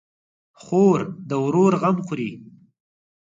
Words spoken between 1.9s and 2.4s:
خوري.